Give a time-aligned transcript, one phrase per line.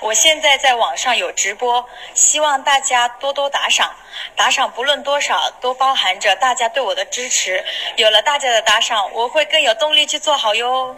[0.00, 3.90] 我现在在网上有直播希望大家多多打赏。
[4.36, 7.60] 打赏不论多少都包含着大家对我的支持。
[7.96, 10.94] 有了大家的打赏我会更有动力去做好哟。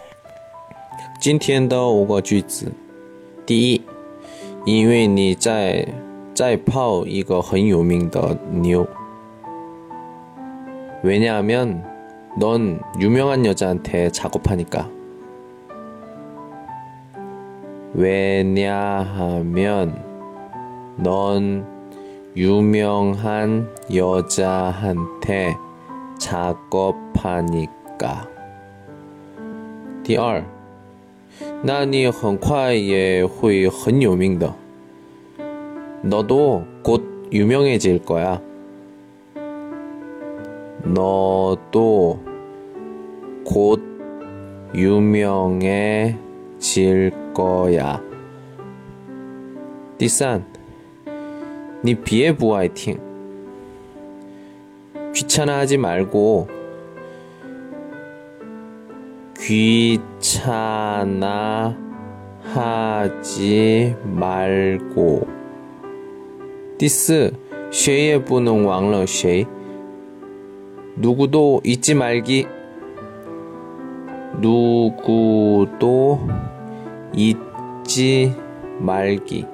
[1.19, 2.71] 今天的五个句子
[3.43, 3.83] 第一
[4.67, 5.87] 因为你在
[6.35, 8.87] 在泡一个很有名的妞。
[11.04, 11.84] 왜냐하면
[12.38, 14.88] 넌 유명한 여자한테 작업하니까.
[17.92, 19.54] 왜냐하면
[20.96, 21.66] 넌
[22.36, 25.56] 유명한 여자한테
[26.18, 27.68] 작업하니까.
[30.04, 30.44] 第二，
[31.62, 34.54] 那你很快也会很有名的。
[36.02, 38.40] 너도 곧 유명해질 거야.
[40.84, 42.18] 너도
[43.44, 43.78] 곧
[44.74, 46.16] 유명해질
[47.34, 48.00] 거야.
[49.98, 50.42] 第三，
[51.82, 52.98] 你别不爱听。
[55.12, 56.48] 귀찮아하지 말고
[59.36, 61.76] 귀찮아하지
[64.04, 65.26] 말고
[66.78, 67.34] 第四，
[67.70, 69.46] 学也不能忘了谁。
[70.96, 72.46] 누구도 잊지 말기.
[74.40, 76.20] 누구도
[77.12, 78.34] 잊지
[78.78, 79.46] 말기.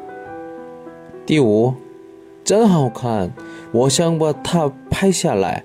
[1.26, 1.74] 第五，
[2.44, 3.32] 真好看，
[3.72, 5.64] 我想把它拍下来。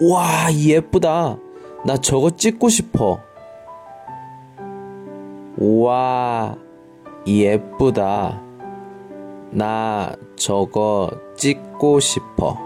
[0.00, 1.36] 와, 예쁘다.
[1.84, 3.20] 나 저거 찍고 싶어.
[5.58, 6.56] 와,
[7.26, 8.40] 예쁘다.
[9.50, 12.65] 나 저거 찍고 싶어.